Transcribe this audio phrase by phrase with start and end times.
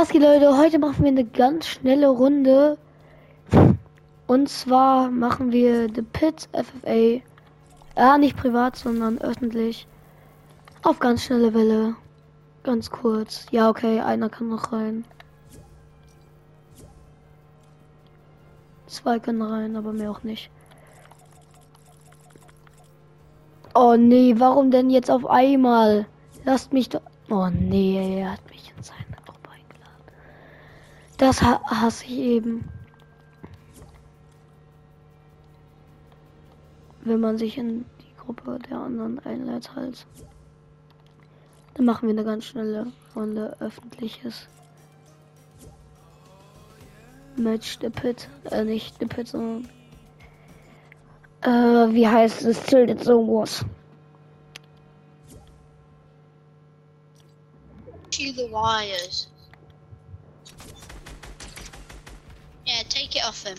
[0.00, 2.78] Was geht Leute, heute machen wir eine ganz schnelle Runde.
[4.26, 7.20] Und zwar machen wir The Pit FFA.
[7.98, 9.86] Ja, nicht privat, sondern öffentlich.
[10.82, 11.96] Auf ganz schnelle Welle.
[12.62, 13.44] Ganz kurz.
[13.50, 15.04] Ja, okay, einer kann noch rein.
[18.86, 20.50] Zwei können rein, aber mehr auch nicht.
[23.74, 26.06] Oh nee, warum denn jetzt auf einmal?
[26.46, 27.02] Lasst mich doch.
[27.28, 30.04] Oh nee, er hat mich in seine Gruppe eingeladen.
[31.20, 32.66] Das ha hasse ich eben.
[37.02, 40.06] Wenn man sich in die Gruppe der anderen einlädt halt.
[41.74, 44.48] Dann machen wir eine ganz schnelle Runde öffentliches.
[47.36, 48.26] Match the Pit.
[48.50, 49.68] Äh, nicht the Pit, sondern.
[51.42, 52.62] Äh, wie heißt es?
[52.62, 53.62] Tilted Zone Wars.
[58.10, 59.30] To the wires.
[62.70, 63.56] Yeah, take it off him.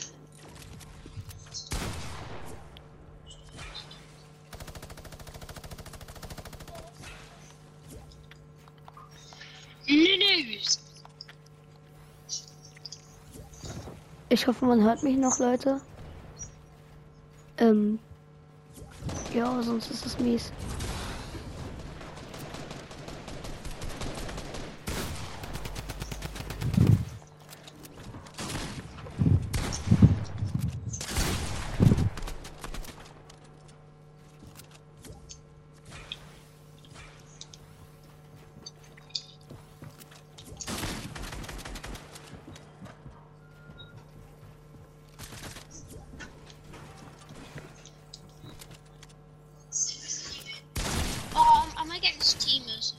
[14.29, 15.81] Ich hoffe, man hört mich noch, Leute.
[17.57, 17.99] Ähm.
[19.35, 20.53] Ja, sonst ist es mies.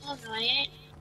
[0.05, 0.19] Teamers.
[0.25, 0.92] Oh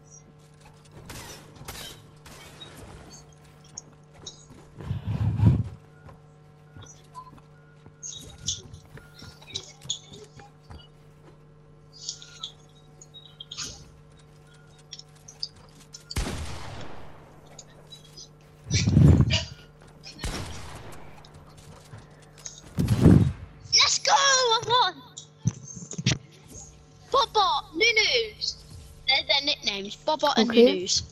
[30.17, 30.75] Bobot and Okay.
[30.75, 31.05] Nunus.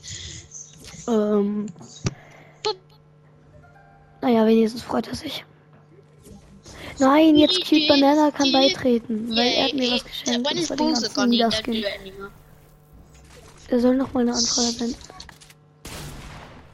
[1.09, 1.67] Ähm.
[4.23, 5.45] Naja, wenigstens freut er sich.
[6.99, 11.27] Nein, jetzt Cute Banana kann beitreten, weil er hat mir was geschenkt.
[11.27, 11.75] Niederskin.
[11.75, 12.31] it anymore.
[13.69, 14.97] Er soll noch mal eine Anfrage senden.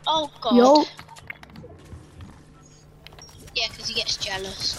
[0.06, 0.52] Oh god.
[0.52, 0.86] Yo,
[3.54, 4.76] Yeah, because he gets jealous.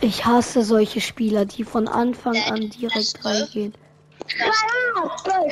[0.00, 3.74] ich hasse solche Spieler, die von Anfang an direkt reingehen.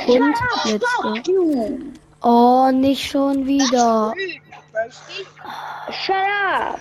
[0.06, 0.34] Und
[0.64, 1.78] letzte.
[2.22, 4.14] Oh, nicht schon wieder.
[5.90, 6.80] Shut up.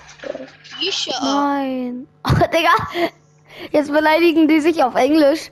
[1.22, 2.08] Nein.
[2.24, 3.10] Oh, Digga.
[3.72, 5.52] Jetzt beleidigen die sich auf Englisch.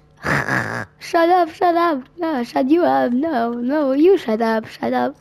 [1.00, 2.04] Shut up, shut up.
[2.18, 3.12] No, shut you up.
[3.12, 5.16] No, no, you shut up, shut up.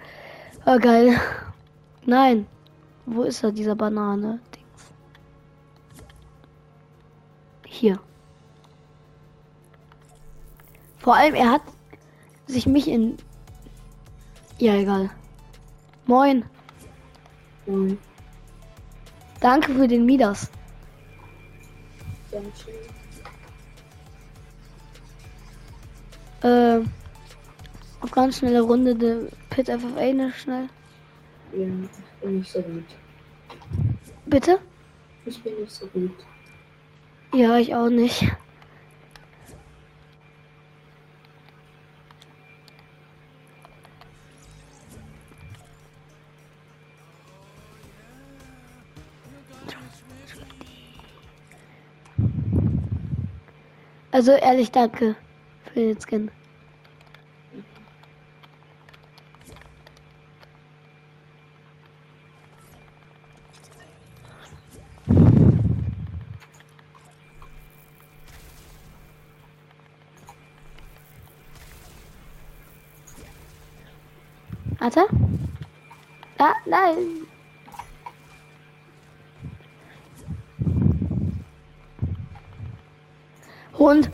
[0.66, 1.20] Oh, geil.
[2.04, 2.46] Nein.
[3.06, 4.40] Wo ist er, dieser Banane?
[4.54, 4.92] Dings.
[7.64, 7.98] Hier.
[10.98, 11.62] Vor allem, er hat
[12.46, 13.16] sich mich in...
[14.58, 15.10] Ja, egal.
[16.06, 16.44] Moin.
[17.66, 17.98] Moin.
[19.40, 20.50] Danke für den Midas.
[22.30, 22.74] Dankeschön.
[26.42, 26.80] Äh,
[28.00, 30.68] auf ganz schnelle Runde der Pit FFA noch schnell.
[31.52, 32.84] Ja, ich bin nicht so gut.
[34.26, 34.58] Bitte?
[35.24, 36.14] Ich bin nicht so gut.
[37.34, 38.24] Ja, ich auch nicht.
[54.18, 55.14] Also ehrlich, danke
[55.72, 56.28] für den Skin.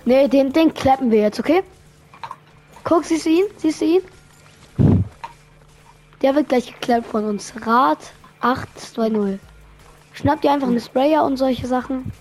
[0.07, 1.63] Ne, den, den klappen wir jetzt, okay?
[2.85, 3.45] Guck, siehst du ihn?
[3.57, 4.03] Siehst du ihn?
[6.21, 7.55] Der wird gleich geklappt von uns.
[7.67, 7.99] Rad
[8.41, 9.41] 820.
[10.13, 12.13] Schnapp dir einfach einen Sprayer und solche Sachen.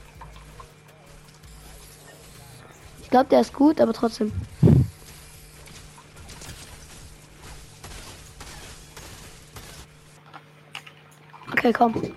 [3.02, 4.32] Ich glaube, der ist gut, aber trotzdem.
[11.52, 12.14] Okay, komm.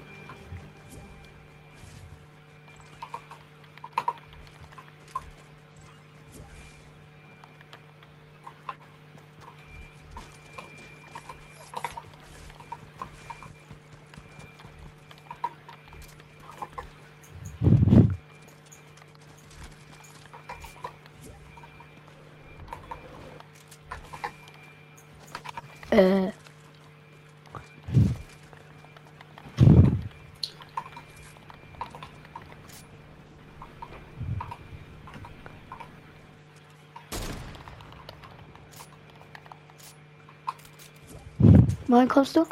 [41.97, 42.45] Wann kommst du?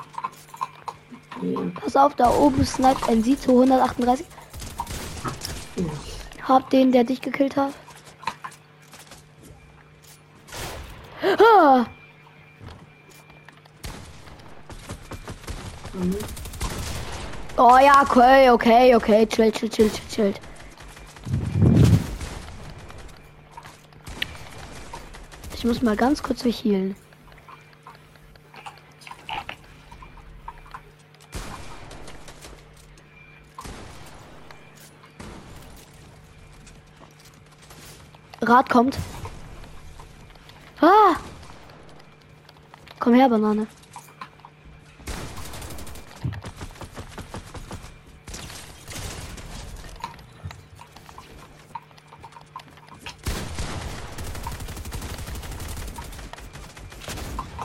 [1.43, 1.61] Ja.
[1.79, 4.27] Pass auf, da oben sniped ein Sito 138.
[6.49, 7.75] Hab den, der dich gekillt hat.
[11.39, 11.85] Ah,
[15.93, 16.17] Mhm.
[17.59, 19.27] Oh ja, okay, okay, okay.
[19.27, 20.35] Chill, chill, chill, chill, chill.
[25.55, 26.97] Ich muss mal ganz kurz mich healen.
[38.55, 38.97] Rad kommt.
[40.81, 41.17] Ah!
[43.01, 43.67] Komm her, Banane.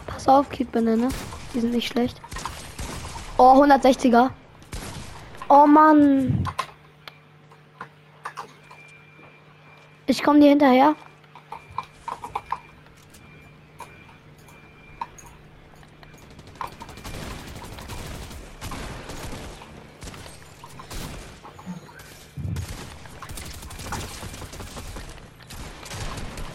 [0.07, 1.09] Pass auf, Cute Banane.
[1.53, 2.19] Die sind nicht schlecht.
[3.37, 4.31] Oh, 160er.
[5.49, 6.48] Oh Mann.
[10.09, 10.95] Ich komme dir hinterher.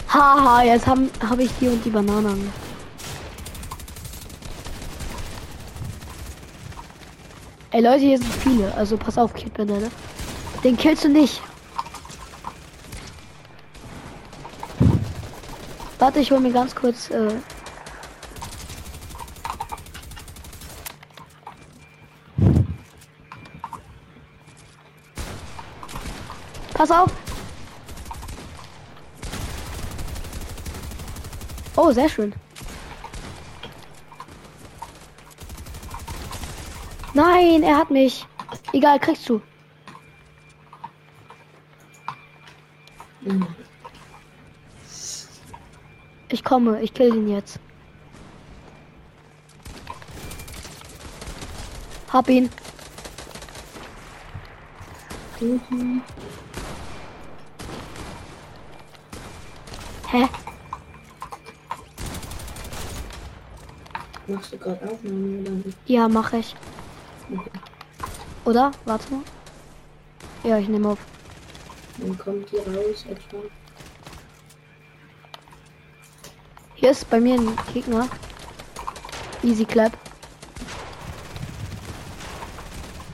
[0.08, 2.52] Haha, jetzt habe hab ich die und die Bananen.
[7.70, 8.74] Ey Leute, hier sind viele.
[8.74, 9.92] Also pass auf, Cute Banane.
[10.64, 11.40] Den killst du nicht.
[16.04, 17.08] Warte, ich hol mir ganz kurz.
[17.08, 17.30] Äh
[26.74, 27.10] Pass auf!
[31.74, 32.34] Oh, sehr schön.
[37.14, 38.26] Nein, er hat mich.
[38.74, 39.40] Egal, kriegst du.
[43.22, 43.46] Mhm.
[46.28, 47.58] Ich komme, ich kill ihn jetzt.
[52.12, 52.48] Hab ihn.
[55.40, 56.02] Mhm.
[60.10, 60.28] Hä?
[64.26, 65.78] Machst du gerade Aufnahme oder nicht?
[65.86, 66.54] Ja, mache ich.
[67.30, 67.50] Okay.
[68.44, 68.70] Oder?
[68.84, 69.22] Warte mal.
[70.44, 70.98] Ja, ich nehme auf.
[71.98, 73.38] Dann kommt die raus etwa.
[76.84, 78.06] Hier ist bei mir ein Gegner.
[79.42, 79.92] Easy Clap.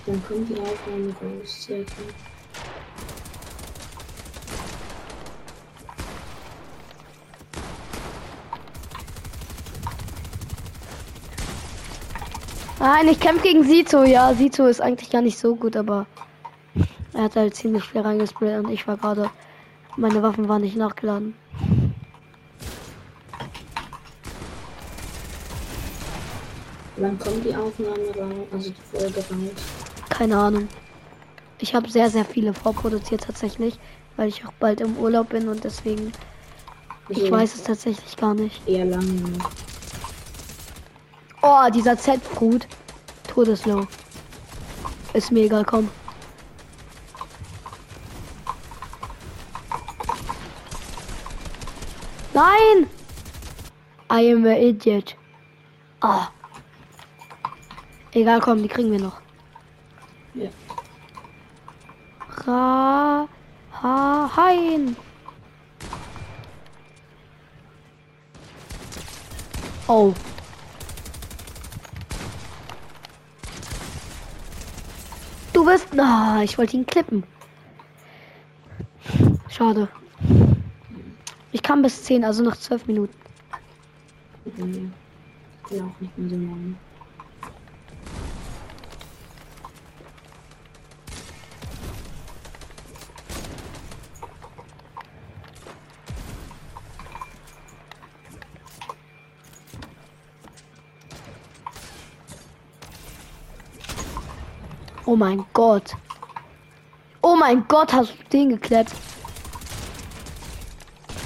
[0.07, 1.67] Dann kommt die Aufnahme raus.
[1.69, 1.89] Sehr gut.
[12.81, 14.03] Nein, ich kämpfe gegen Sito.
[14.03, 16.07] Ja, Sito ist eigentlich gar nicht so gut, aber
[17.13, 19.31] er hat halt ziemlich viel reingesprayt und ich war gerade.
[19.97, 21.37] Meine Waffen waren nicht nachgeladen.
[27.01, 28.47] Wann kommt die Aufnahme raus?
[28.53, 29.51] Also die Folge raus?
[30.11, 30.69] Keine Ahnung.
[31.59, 33.79] Ich habe sehr, sehr viele vorproduziert tatsächlich,
[34.17, 36.13] weil ich auch bald im Urlaub bin und deswegen.
[37.09, 38.67] Ich So weiß es tatsächlich gar nicht.
[38.69, 39.33] Eher lange.
[41.41, 42.69] Oh, dieser Z-Fruit.
[43.29, 43.87] Todeslow.
[45.15, 45.89] Ist mir egal, komm.
[52.35, 52.91] Nein!
[54.13, 55.17] I am an idiot.
[56.03, 56.29] Ah.
[58.13, 59.21] Egal, komm, die kriegen wir noch.
[60.35, 60.51] Ja.
[62.45, 63.29] Ra.
[63.83, 64.31] Ha.
[64.37, 64.97] Hein.
[69.87, 70.13] Oh.
[75.53, 75.95] Du wirst.
[75.95, 77.25] Na, ich wollte ihn klippen.
[79.49, 79.89] Schade.
[81.53, 83.15] Ich kam bis 10, also noch 12 Minuten.
[85.71, 86.75] Ja, auch nicht mehr so lange.
[105.11, 105.97] Oh mein Gott.
[107.21, 108.93] Oh mein Gott, hast du den geklappt?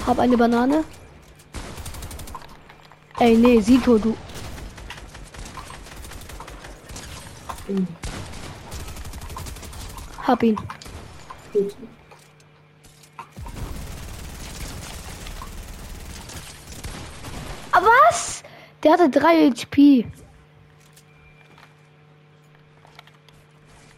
[0.06, 0.84] Hab eine Banane.
[3.18, 4.16] Ey, nee, Sito, du.
[7.68, 7.86] Mhm.
[10.26, 10.56] Hab ihn.
[11.52, 11.76] Gut.
[17.72, 18.42] Aber was?
[18.82, 20.06] Der hatte 3 HP.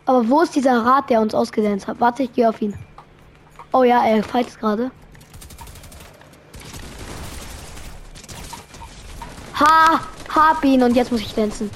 [0.07, 2.01] Aber wo ist dieser Rat, der uns ausgedanzt hat?
[2.01, 2.75] Warte, ich gehe auf ihn.
[3.73, 4.91] Oh ja, er fightet gerade.
[9.59, 10.01] Ha!
[10.33, 11.71] Hab ihn und jetzt muss ich tanzen.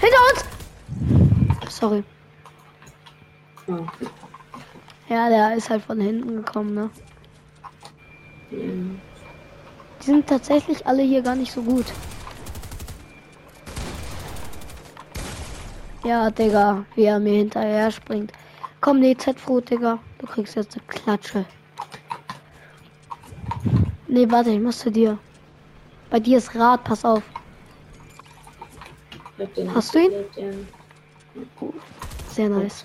[0.00, 1.74] Hinter uns!
[1.74, 2.04] Sorry.
[5.08, 6.90] Ja, der ist halt von hinten gekommen, ne?
[10.04, 11.86] Die sind tatsächlich alle hier gar nicht so gut.
[16.04, 18.30] Ja, Digga, wie er mir hinterher springt.
[18.82, 19.98] Komm, nee, Z-Fruit, Digga.
[20.18, 21.46] Du kriegst jetzt eine Klatsche.
[24.06, 25.16] Nee, warte, ich muss zu dir.
[26.10, 27.22] Bei dir ist Rad, pass auf.
[29.74, 30.12] Hast du ihn?
[30.36, 30.44] Ja.
[32.30, 32.84] Sehr nice.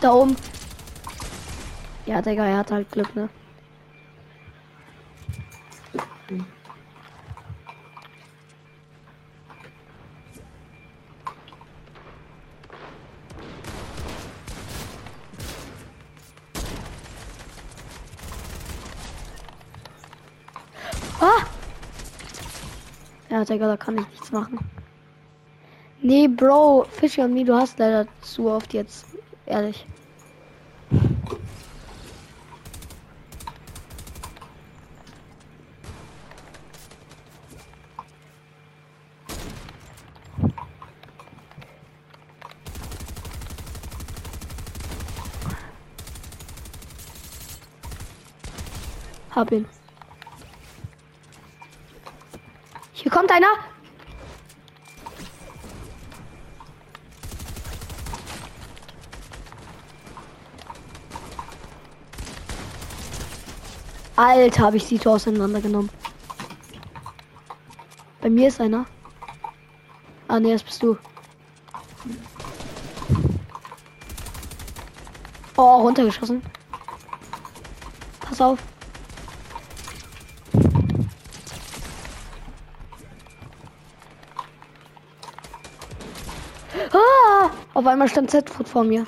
[0.00, 0.34] Da oben.
[2.06, 3.28] Ja, Digga, er hat halt Glück, ne?
[6.28, 6.38] Ah!
[23.30, 24.58] Ja, Digga, da kann ich nichts machen.
[26.02, 29.06] Nee, Bro, Fischer und mir, du hast leider zu oft jetzt.
[29.46, 29.86] Ehrlich.
[49.36, 49.68] Hab ihn.
[52.94, 53.46] Hier kommt einer.
[64.16, 65.90] Alter, habe ich sie auseinandergenommen.
[68.22, 68.86] Bei mir ist einer.
[70.28, 70.96] Ah, nee, das bist du.
[75.58, 76.42] Oh, runtergeschossen.
[78.20, 78.58] Pass auf.
[87.86, 89.06] Auf einmal stand Z-Food vor mir.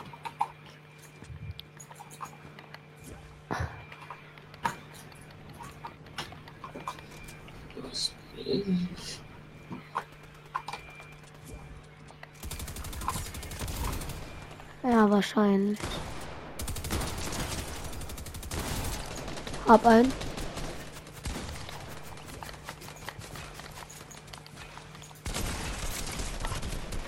[14.84, 15.80] Ja, wahrscheinlich.
[19.66, 20.12] Hab einen.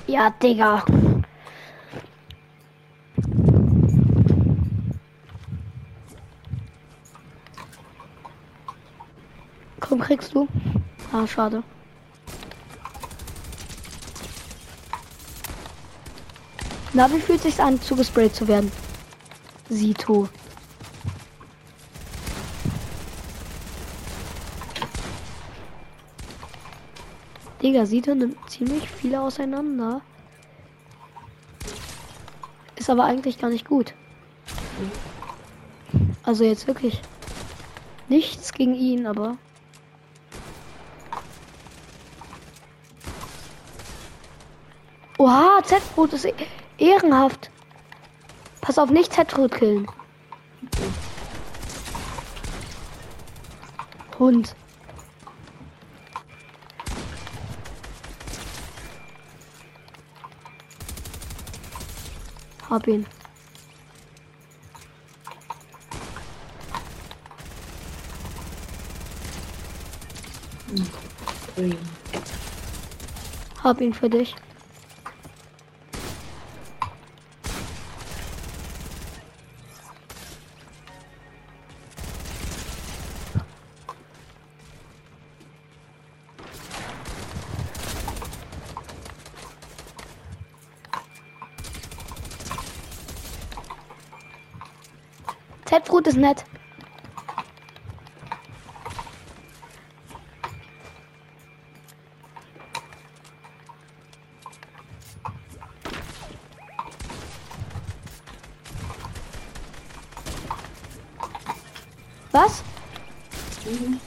[0.08, 0.84] Ja, Digga.
[10.32, 10.49] Du.
[11.12, 11.62] Ah, schade.
[16.92, 18.70] Na, wie fühlt sich's an, zugesprayt zu werden?
[19.68, 20.28] Sito.
[27.62, 30.00] Digga, Sito nimmt ziemlich viele auseinander.
[32.76, 33.94] Ist aber eigentlich gar nicht gut.
[36.22, 37.00] Also jetzt wirklich
[38.08, 39.37] nichts gegen ihn, aber.
[45.20, 46.34] Oha, Z-Brot ist e-
[46.78, 47.50] ehrenhaft.
[48.62, 49.86] Pass auf, nicht Z-Brot killen.
[54.18, 54.56] Hund.
[62.70, 63.06] Hab ihn.
[73.62, 74.34] Hab ihn für dich.
[96.10, 96.44] das nicht.
[112.32, 112.62] Was?
[113.64, 114.00] Mhm.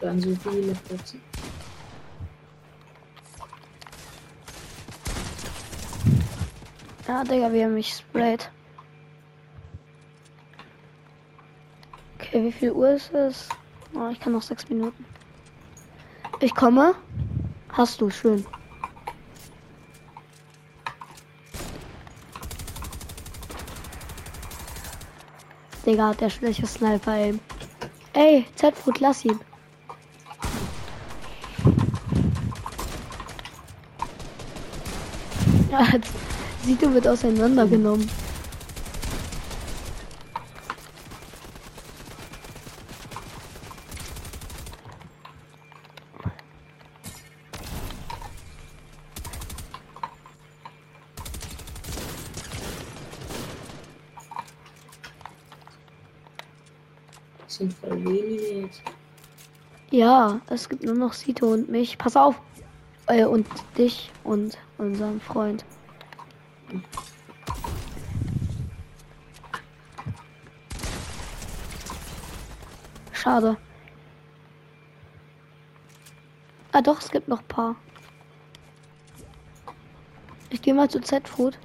[0.00, 1.16] Dann so viele Plätze.
[7.08, 8.50] Ah, Digga, wir er mich sprayt.
[12.36, 13.48] Okay, wie viel Uhr ist es?
[13.94, 15.06] Oh, ich kann noch sechs Minuten.
[16.40, 16.94] Ich komme.
[17.72, 18.44] Hast du, schön.
[25.86, 27.40] Digga, hat der schlechte Sniper, ey.
[28.12, 29.40] Ey, Z-Food, lass ihn.
[35.92, 36.12] Jetzt-
[36.64, 38.06] Sito wird auseinandergenommen.
[57.56, 58.82] Sind voll wenige jetzt.
[59.90, 61.98] Ja, es gibt nur noch Sito und mich.
[61.98, 62.40] Pass auf.
[63.06, 63.46] Äh, und
[63.78, 65.64] dich und unseren Freund.
[73.12, 73.56] Schade.
[76.72, 77.76] Ah doch, es gibt noch ein paar.
[80.50, 81.58] Ich gehe mal zu Z-Food.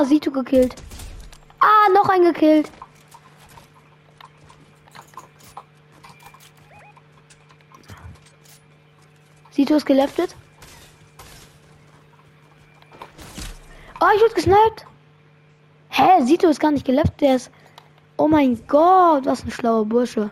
[0.00, 0.74] Ha, Sito gekillt.
[1.60, 2.70] Ah, noch ein gekillt.
[9.50, 10.34] Sito ist geleftet.
[14.00, 14.86] Oh, ich wurde gesniped.
[15.90, 17.50] Hä, Sito ist gar nicht geleftet, der ist.
[18.16, 20.30] Oh mein Gott, was ein schlauer Bursche.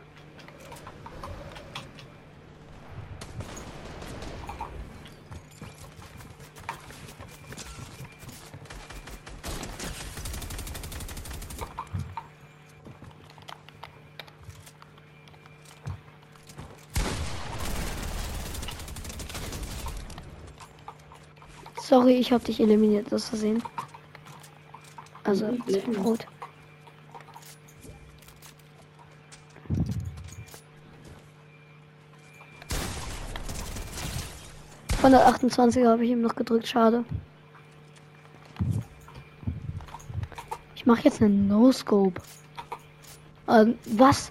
[21.98, 23.60] Sorry, ich hab dich eliminiert, das Versehen.
[25.24, 26.00] Also, Mhm, ja.
[26.00, 26.24] rot.
[35.00, 37.04] Von der 28 habe ich ihm noch gedrückt, schade.
[40.76, 42.22] Ich mache jetzt einen No-Scope.
[43.48, 44.30] Ähm, was?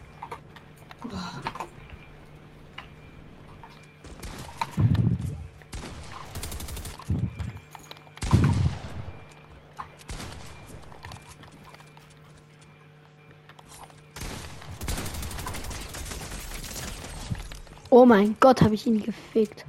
[17.96, 19.65] Oh mein Gott, habe ich ihn gefickt.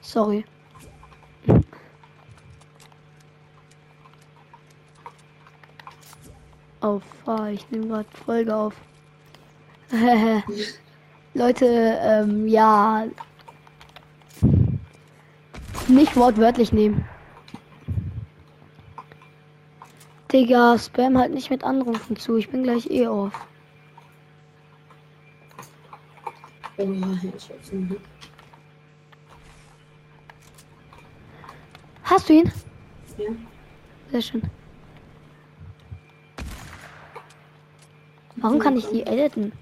[0.00, 0.44] Sorry.
[6.80, 8.74] Auf, ah, ich nehme gerade Folge auf.
[11.34, 13.06] Leute, ähm, ja.
[15.88, 17.04] Nicht wortwörtlich nehmen.
[20.32, 22.36] Digga, Spam halt nicht mit Anrufen zu.
[22.36, 23.32] Ich bin gleich eh auf.
[26.76, 26.92] Oh,
[27.36, 28.00] ich hab's nicht.
[32.02, 32.52] Hast du ihn?
[33.16, 33.30] Ja.
[34.10, 34.42] Sehr schön.
[38.36, 39.52] Warum kann ich die editen?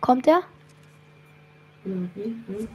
[0.00, 0.42] Kommt er?
[1.84, 2.24] Ja, ja.
[2.24, 2.68] Mhm.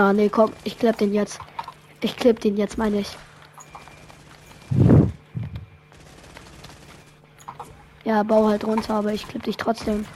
[0.00, 1.38] Na, nee, komm, ich klipp den jetzt.
[2.00, 3.18] Ich klipp den jetzt, meine ich.
[8.04, 10.06] Ja, bau halt runter, aber ich klipp dich trotzdem.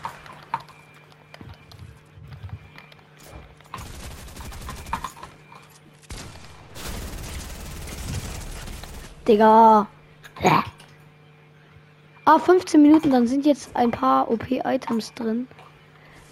[9.28, 9.86] Digga.
[12.24, 15.46] Ah, 15 Minuten, dann sind jetzt ein paar OP-Items drin.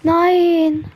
[0.01, 0.91] Nein.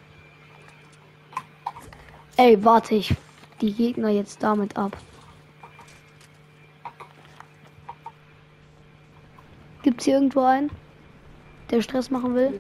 [2.40, 3.16] Ey, warte, ich
[3.62, 4.96] die Gegner jetzt damit ab.
[9.82, 10.70] Gibt's hier irgendwo einen,
[11.72, 12.60] der Stress machen will?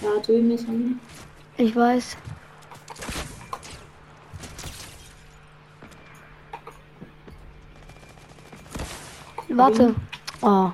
[0.00, 0.92] Da drüben ist einer.
[1.56, 2.16] Ich weiß.
[9.48, 9.94] Warte.
[10.42, 10.70] Oh.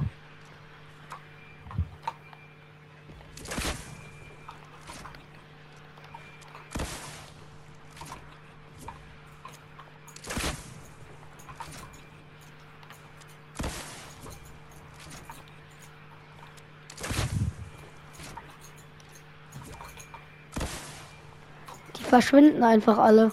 [22.12, 23.32] Verschwinden einfach alle.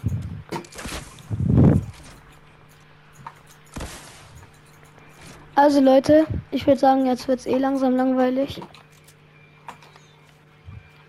[5.53, 8.61] Also Leute, ich würde sagen, jetzt wird's eh langsam langweilig.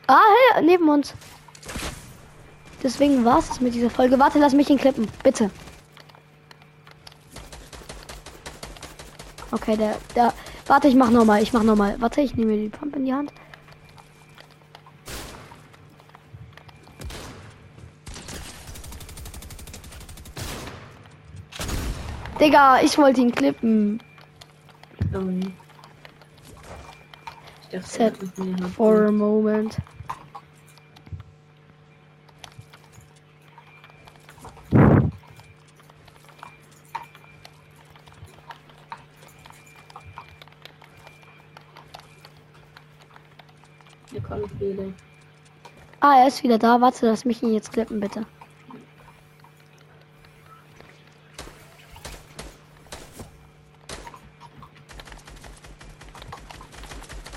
[0.08, 0.18] Ah,
[0.56, 1.14] hey, neben uns.
[2.82, 4.18] Deswegen war's es mit dieser Folge.
[4.18, 5.48] Warte, lass mich ihn klippen, bitte.
[9.52, 10.34] Okay, der, der.
[10.66, 12.00] Warte, ich mach nochmal, ich mach nochmal.
[12.00, 13.32] Warte, ich nehme die Pump in die Hand.
[22.40, 24.02] Digga, ich wollte ihn klippen.
[25.14, 25.52] Ähm,
[27.62, 28.14] ich dachte, Set
[28.74, 29.76] For a moment.
[44.10, 44.94] Hier.
[46.00, 46.80] Ah, er ist wieder da.
[46.80, 48.24] Warte, lass mich ihn jetzt klippen, bitte.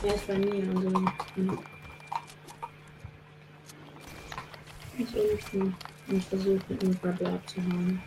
[0.04, 0.90] Er ist bei mir, also.
[0.90, 1.58] ja.
[4.98, 5.76] Ich unten
[6.08, 8.02] und versuche einen Bubble abzuhauen.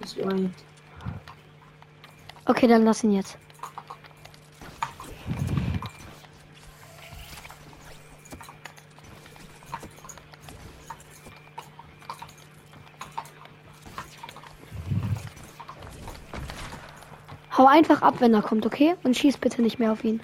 [0.00, 0.50] Ist white.
[2.46, 3.38] Okay, dann lass ihn jetzt.
[17.66, 18.94] Hau einfach ab, wenn er kommt, okay?
[19.02, 20.20] Und schieß bitte nicht mehr auf ihn.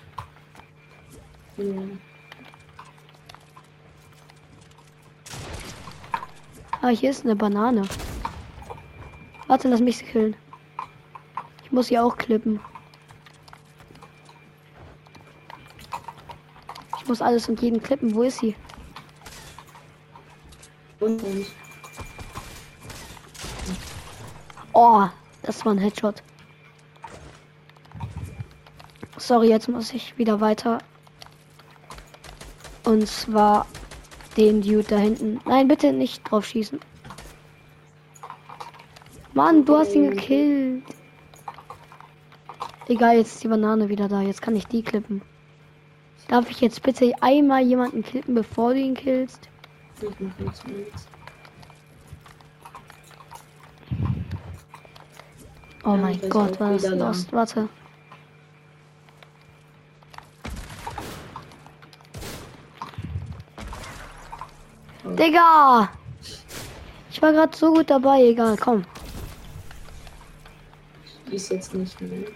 [1.56, 1.82] Ja.
[6.82, 7.82] Ah, hier ist eine Banane.
[9.48, 10.36] Warte, lass mich sie killen.
[11.64, 12.60] Ich muss sie auch klippen.
[16.96, 18.14] Ich muss alles und jeden klippen.
[18.14, 18.54] Wo ist sie?
[21.00, 21.48] Und uns.
[24.74, 25.08] Oh,
[25.42, 26.22] das war ein Headshot.
[29.32, 30.76] Sorry, jetzt muss ich wieder weiter.
[32.84, 33.66] Und zwar
[34.36, 35.40] den Dude da hinten.
[35.46, 36.78] Nein, bitte nicht drauf schießen.
[39.32, 40.84] Mann, du hast ihn gekillt.
[42.88, 44.20] Egal, jetzt ist die Banane wieder da.
[44.20, 45.22] Jetzt kann ich die klippen.
[46.28, 49.48] Darf ich jetzt bitte einmal jemanden klippen, bevor du ihn killst?
[55.84, 56.90] Oh mein ist Gott, was da.
[56.90, 57.32] lost.
[57.32, 57.70] Warte.
[65.22, 65.88] Digga!
[67.12, 68.84] Ich war gerade so gut dabei, egal, komm.
[71.30, 72.26] Die ist jetzt nicht mehr.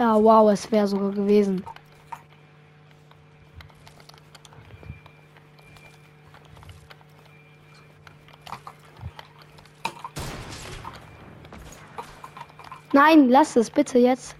[0.00, 1.62] Ja, wow, es wäre sogar gewesen.
[12.94, 14.34] Nein, lass es bitte jetzt.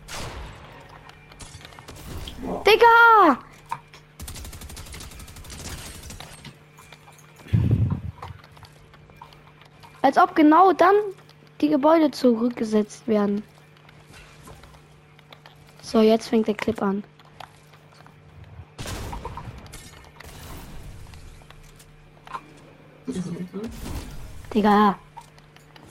[2.66, 3.38] Digga!
[10.00, 10.94] Als ob genau dann
[11.60, 13.42] die Gebäude zurückgesetzt werden.
[15.90, 17.02] So, jetzt fängt der Clip an.
[24.54, 24.96] Digga.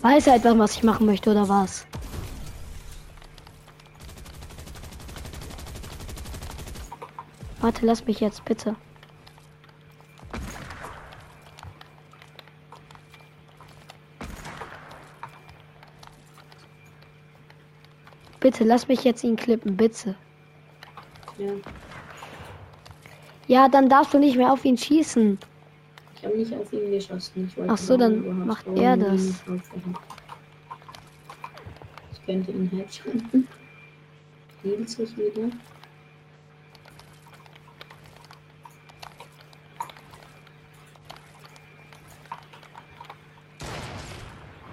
[0.02, 1.86] Weiß er etwas, was ich machen möchte, oder was?
[7.60, 8.78] Warte, lass mich jetzt, bitte.
[18.60, 20.16] Bitte, lass mich jetzt ihn klippen, bitte.
[21.38, 21.52] Ja.
[23.48, 25.40] Ja, dann darfst du nicht mehr auf ihn schießen.
[26.18, 27.50] Ich habe nicht auf ihn geschossen.
[27.70, 29.42] Ach so, dann hast macht er das.
[32.12, 33.48] Ich könnte ihn headshotten.
[34.62, 35.50] Healt sich wieder.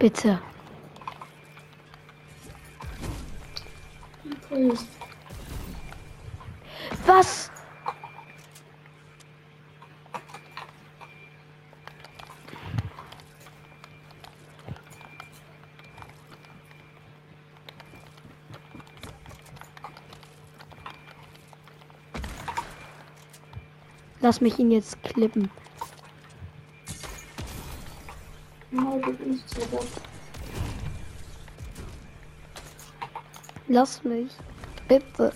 [0.01, 0.40] Bitte.
[24.27, 25.49] Lass mich ihn jetzt klippen.
[33.69, 34.33] Lass mich.
[34.89, 35.33] Bitte.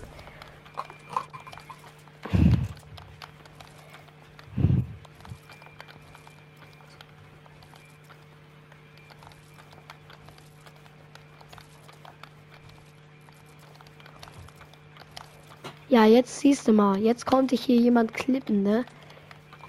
[15.90, 16.98] Ja, jetzt siehst du mal.
[17.00, 18.84] Jetzt kommt dich hier jemand klippen, ne?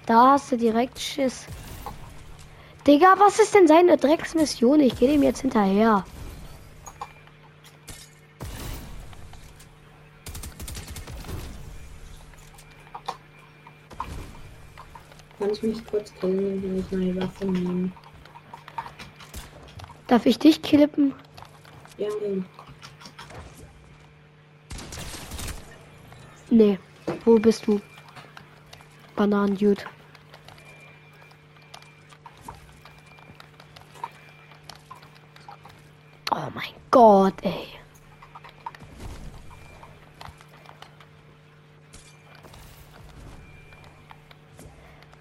[0.06, 1.46] Da hast du direkt Schiss.
[2.86, 4.78] Digga, was ist denn seine Drecksmission?
[4.78, 6.04] Ich gehe dem jetzt hinterher.
[15.40, 17.90] Kannst mich kurz killen, wenn ich meine Waffe nehme?
[20.06, 21.14] Darf ich dich klippen?
[21.98, 22.46] Ja, eben.
[26.52, 26.78] Nee.
[27.24, 27.80] Wo bist du?
[29.16, 29.84] Bananendude.
[36.30, 37.68] Oh mein Gott, ey.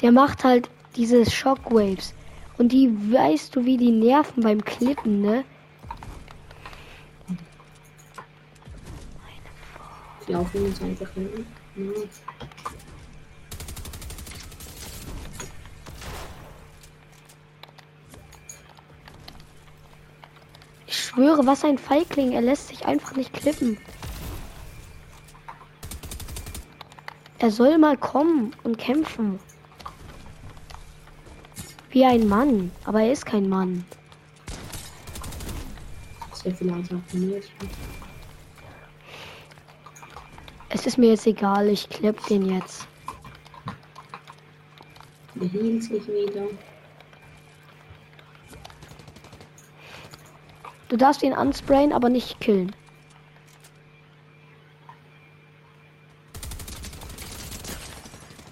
[0.02, 2.14] Der macht halt diese Shockwaves.
[2.58, 5.46] Und die weißt du, wie die nerven beim Klippen, ne?
[10.22, 11.46] Ich laufe jetzt einfach hin.
[11.76, 11.84] Ja.
[20.88, 22.34] Ich schwöre, was ein Feigling.
[22.34, 23.78] Er lässt sich einfach nicht klippen.
[27.40, 29.40] Er soll mal kommen und kämpfen.
[31.90, 32.72] Wie ein Mann.
[32.86, 33.84] Aber er ist kein Mann.
[36.34, 37.42] Sehr viel einfach von mir.
[40.74, 41.68] Es ist mir jetzt egal.
[41.68, 42.88] Ich klipp den jetzt.
[45.36, 46.48] Der hielt sich wieder.
[50.88, 52.74] Du darfst ihn ansprayen, aber nicht killen.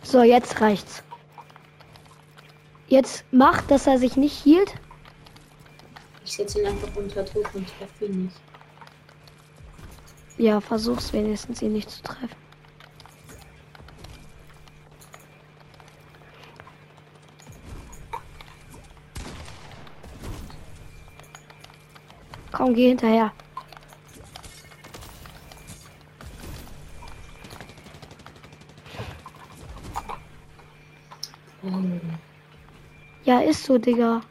[0.03, 1.03] So, jetzt reicht's.
[2.87, 4.73] Jetzt macht, dass er sich nicht hielt.
[6.25, 8.48] Ich setze ihn einfach unter Druck und treffe ihn nicht.
[10.39, 12.37] Ja, versuch's wenigstens, ihn nicht zu treffen.
[22.53, 23.33] Komm, geh hinterher.
[33.25, 34.21] Ja, ist so, Digga.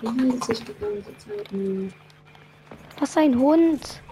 [0.00, 1.90] Der hielt sich die ganze Zeit nur.
[3.00, 4.02] Was ein Hund.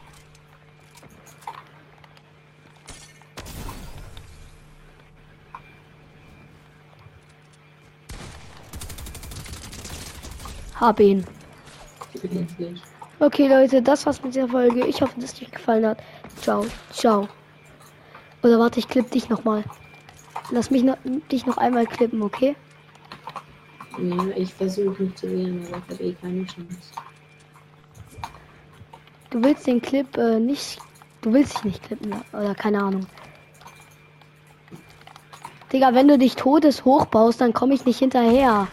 [10.81, 11.27] Hab ihn.
[13.21, 14.87] Okay, Leute, das war's mit dieser Folge.
[14.87, 15.99] Ich hoffe, dass es euch gefallen hat.
[16.41, 17.29] Ciao, ciao.
[18.43, 19.65] Oder warte, ich klipp dich nochmal.
[20.51, 20.97] Lass mich noch,
[21.31, 22.57] dich noch einmal klippen, okay?
[23.99, 26.93] Ja, ich versuche mich zu wehren, aber ich habe eh keine Chance.
[29.31, 30.79] Du willst den Clip äh, nicht.
[31.21, 33.07] Du willst dich nicht klippen, oder keine Ahnung.
[35.73, 38.69] Digga, wenn du dich todes hochbaust, dann komme ich nicht hinterher.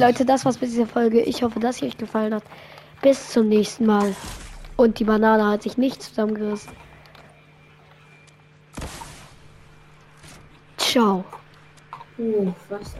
[0.00, 1.20] Leute, das war's mit dieser Folge.
[1.20, 2.42] Ich hoffe, dass sie euch gefallen hat.
[3.02, 4.16] Bis zum nächsten Mal.
[4.78, 6.72] Und die Banane hat sich nicht zusammengerissen.
[10.78, 11.22] Ciao.
[12.66, 12.96] Fast